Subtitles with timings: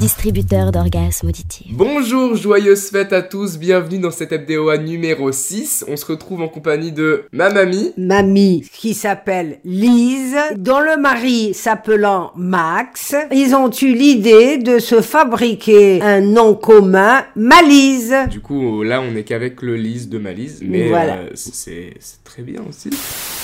[0.00, 1.66] distributeur d'orgasmes auditifs.
[1.72, 5.84] Bonjour, joyeuse fête à tous, bienvenue dans cette FDOA numéro 6.
[5.88, 7.92] On se retrouve en compagnie de ma mamie.
[7.98, 13.14] Mamie qui s'appelle Lise, dont le mari s'appelant Max.
[13.30, 18.14] Ils ont eu l'idée de se fabriquer un nom commun, Malise.
[18.30, 21.16] Du coup, là, on n'est qu'avec le Lise de Malise, mais Voilà.
[21.18, 22.88] euh, c'est c'est très bien aussi.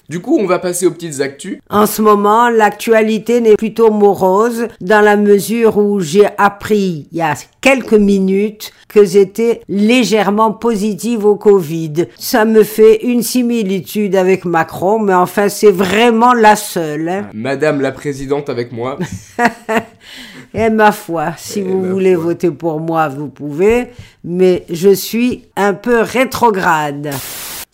[0.08, 1.58] Du coup, on va passer aux petites actus.
[1.68, 7.22] En ce moment, l'actualité n'est plutôt morose dans la mesure où j'ai appris il y
[7.22, 12.06] a quelques minutes que j'étais légèrement positive au Covid.
[12.18, 17.08] Ça me fait une similitude avec Macron, mais enfin c'est vraiment la seule.
[17.08, 17.26] hein.
[17.34, 18.98] Madame la présidente avec moi.
[20.54, 22.24] Et ma foi, si Eh vous voulez foi.
[22.24, 23.88] voter pour moi, vous pouvez,
[24.24, 27.10] mais je suis un peu rétrograde.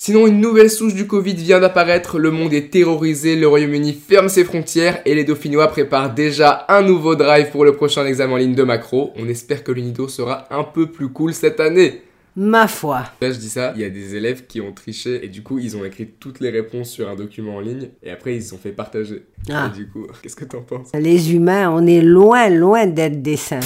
[0.05, 4.29] Sinon, une nouvelle souche du Covid vient d'apparaître, le monde est terrorisé, le Royaume-Uni ferme
[4.29, 8.37] ses frontières et les Dauphinois préparent déjà un nouveau drive pour le prochain examen en
[8.37, 9.13] ligne de macro.
[9.15, 12.03] On espère que l'Unido sera un peu plus cool cette année.
[12.35, 13.05] Ma foi.
[13.21, 15.61] Là, je dis ça, il y a des élèves qui ont triché et du coup,
[15.61, 18.51] ils ont écrit toutes les réponses sur un document en ligne et après, ils se
[18.51, 19.23] sont fait partager.
[19.53, 19.71] Ah.
[19.73, 20.89] Et du coup, qu'est-ce que t'en penses?
[20.99, 23.61] Les humains, on est loin, loin d'être des saints.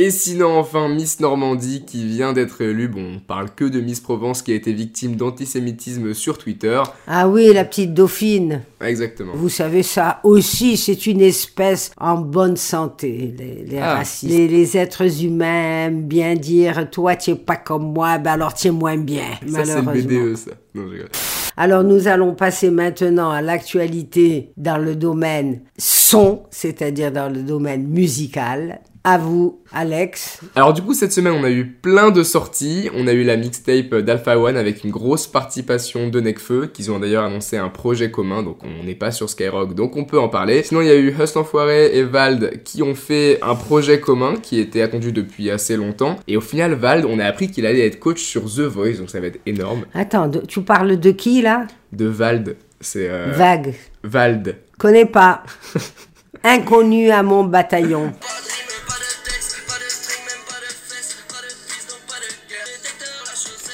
[0.00, 2.86] Et sinon, enfin, Miss Normandie qui vient d'être élue.
[2.86, 6.80] Bon, on parle que de Miss Provence qui a été victime d'antisémitisme sur Twitter.
[7.08, 8.62] Ah oui, la petite dauphine.
[8.80, 9.32] Exactement.
[9.34, 13.34] Vous savez, ça aussi, c'est une espèce en bonne santé.
[13.36, 13.96] Les, les Ah.
[13.96, 14.32] racistes.
[14.32, 18.54] Les, les êtres humains aiment bien dire, toi, tu es pas comme moi, ben alors
[18.54, 19.24] tu es moins bien.
[19.50, 20.02] Ça, c'est le.
[20.02, 20.52] BDE, ça.
[20.76, 21.08] Non, je rigole.
[21.56, 27.84] Alors nous allons passer maintenant à l'actualité dans le domaine son, c'est-à-dire dans le domaine
[27.88, 28.80] musical.
[29.10, 30.42] À vous, Alex.
[30.54, 33.38] Alors du coup cette semaine on a eu plein de sorties, on a eu la
[33.38, 38.10] mixtape d'Alpha One avec une grosse participation de Necfeu, qu'ils ont d'ailleurs annoncé un projet
[38.10, 40.62] commun, donc on n'est pas sur Skyrock, donc on peut en parler.
[40.62, 44.34] Sinon il y a eu Hustle Enfoiré et Vald qui ont fait un projet commun
[44.42, 47.86] qui était attendu depuis assez longtemps, et au final Vald on a appris qu'il allait
[47.86, 49.86] être coach sur The Voice, donc ça va être énorme.
[49.94, 51.66] Attends, tu parles de qui là?
[51.92, 53.08] De Vald, c'est...
[53.08, 53.74] euh, Vague.
[54.04, 54.56] Vald.
[54.76, 55.44] Connais pas.
[56.44, 58.12] Inconnu à mon bataillon.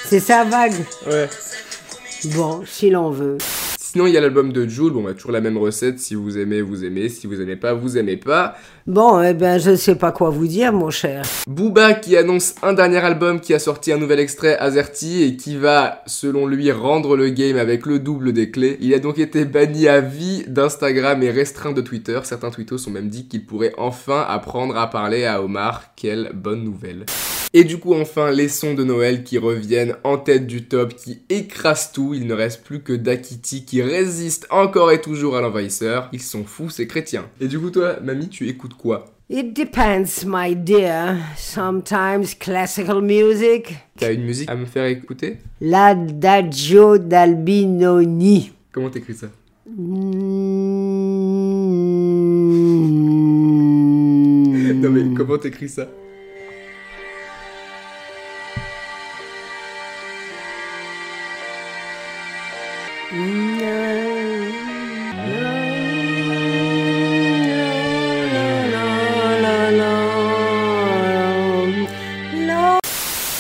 [0.07, 0.75] C'est ça, Vague
[1.07, 1.29] Ouais.
[2.37, 3.39] Bon, si l'on veut.
[3.95, 6.37] Sinon il y a l'album de Jules, bon bah toujours la même recette, si vous
[6.37, 8.57] aimez, vous aimez, si vous aimez pas, vous aimez pas.
[8.89, 11.23] Bon, eh ben, je ne sais pas quoi vous dire, mon cher.
[11.47, 15.57] Booba qui annonce un dernier album qui a sorti un nouvel extrait Azerty et qui
[15.57, 18.79] va, selon lui, rendre le game avec le double des clés.
[18.81, 22.19] Il a donc été banni à vie d'Instagram et restreint de Twitter.
[22.25, 25.93] Certains tweetos ont même dit qu'il pourrait enfin apprendre à parler à Omar.
[25.95, 27.07] Quelle bonne nouvelle.
[27.57, 31.23] Et du coup, enfin, les sons de Noël qui reviennent en tête du top, qui
[31.29, 32.13] écrasent tout.
[32.13, 36.09] Il ne reste plus que Dakiti qui résiste encore et toujours à l'envahisseur.
[36.13, 37.27] Ils sont fous, ces chrétiens.
[37.41, 39.05] Et du coup, toi, mamie, tu écoutes quoi?
[39.31, 41.15] It depends, my dear.
[41.37, 43.73] Sometimes classical music.
[43.99, 45.37] T'as une musique à me faire écouter?
[45.61, 48.51] L'adagio d'Albinoni.
[48.73, 49.29] Comment t'écris ça?
[54.75, 55.89] Non mais comment t'écris ça?
[63.15, 64.64] No.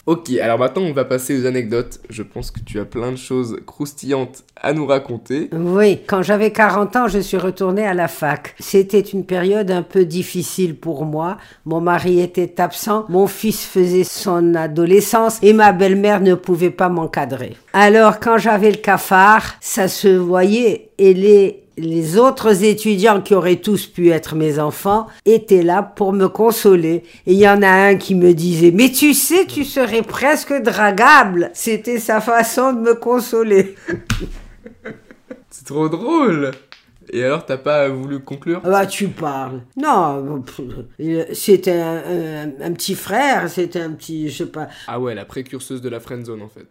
[0.06, 1.98] Ok, alors maintenant on va passer aux anecdotes.
[2.10, 5.48] Je pense que tu as plein de choses croustillantes à nous raconter.
[5.52, 8.54] Oui, quand j'avais 40 ans, je suis retournée à la fac.
[8.58, 11.38] C'était une période un peu difficile pour moi.
[11.64, 16.90] Mon mari était absent, mon fils faisait son adolescence et ma belle-mère ne pouvait pas
[16.90, 17.56] m'encadrer.
[17.72, 23.56] Alors quand j'avais le cafard, ça se voyait et les les autres étudiants qui auraient
[23.56, 27.02] tous pu être mes enfants étaient là pour me consoler.
[27.26, 30.52] Et il y en a un qui me disait, mais tu sais, tu serais presque
[30.62, 31.50] dragable.
[31.54, 33.74] C'était sa façon de me consoler.
[35.50, 36.50] C'est trop drôle
[37.12, 38.60] Et alors t'as pas voulu conclure?
[38.64, 39.60] Ah Bah, tu parles.
[39.76, 40.42] Non,
[41.32, 44.68] c'était un, un- un petit frère, c'était un petit, je sais pas.
[44.88, 46.66] Ah ouais, la précurseuse de la friendzone en fait.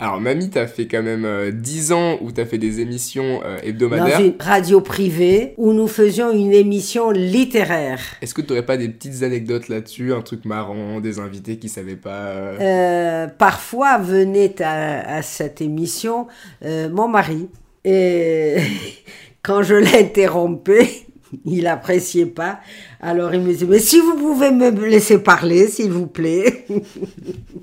[0.00, 3.56] Alors mamie, t'as fait quand même euh, 10 ans où t'as fait des émissions euh,
[3.56, 4.20] Dans hebdomadaires.
[4.20, 8.00] une radio privée où nous faisions une émission littéraire.
[8.22, 11.96] Est-ce que t'aurais pas des petites anecdotes là-dessus, un truc marrant, des invités qui savaient
[11.96, 16.28] pas euh, Euh, parfois venait à, à cette émission
[16.64, 17.48] euh, mon mari.
[17.84, 18.56] Et
[19.42, 20.88] quand je l'interrompais,
[21.44, 22.60] il appréciait pas.
[23.00, 26.57] Alors il me disait, mais si vous pouvez me laisser parler, s'il vous plaît.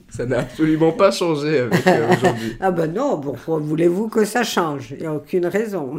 [0.10, 2.58] Ça n'a absolument pas changé avec euh, aujourd'hui.
[2.60, 4.92] ah ben non, pourquoi voulez-vous que ça change?
[4.92, 5.98] Il n'y a aucune raison.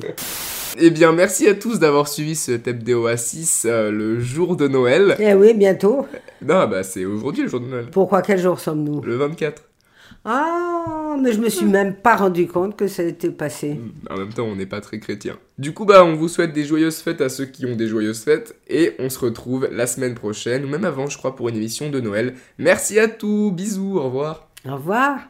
[0.78, 5.16] Eh bien, merci à tous d'avoir suivi ce TEPD 6 euh, le jour de Noël.
[5.18, 6.06] Eh oui, bientôt.
[6.42, 7.86] Non, bah c'est aujourd'hui le jour de Noël.
[7.90, 9.00] Pourquoi quel jour sommes-nous?
[9.00, 9.62] Le 24.
[10.24, 13.80] Ah, mais je me suis même pas rendu compte que ça était passé.
[14.10, 15.36] En même temps, on n'est pas très chrétien.
[15.58, 18.22] Du coup, bah, on vous souhaite des joyeuses fêtes à ceux qui ont des joyeuses
[18.22, 18.56] fêtes.
[18.68, 21.90] Et on se retrouve la semaine prochaine, ou même avant, je crois, pour une émission
[21.90, 22.34] de Noël.
[22.58, 24.48] Merci à tous, bisous, au revoir.
[24.68, 25.20] Au revoir.